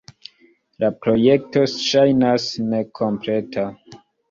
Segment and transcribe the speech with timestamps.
[0.83, 3.71] La projekto ŝajnas nekompleta.